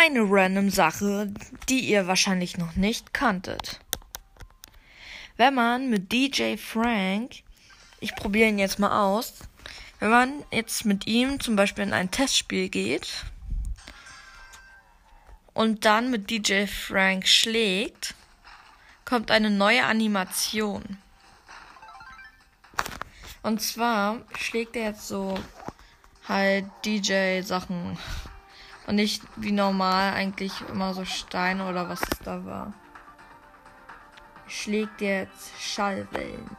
[0.00, 1.30] eine random Sache,
[1.68, 3.80] die ihr wahrscheinlich noch nicht kanntet.
[5.36, 7.42] Wenn man mit DJ Frank,
[8.00, 9.34] ich probiere ihn jetzt mal aus,
[9.98, 13.24] wenn man jetzt mit ihm zum Beispiel in ein Testspiel geht
[15.52, 18.14] und dann mit DJ Frank schlägt,
[19.04, 20.96] kommt eine neue Animation.
[23.42, 25.38] Und zwar schlägt er jetzt so
[26.26, 27.98] halt DJ-Sachen.
[28.90, 32.72] Und nicht wie normal eigentlich immer so Steine oder was es da war.
[34.48, 36.50] Schlägt jetzt Schallwellen.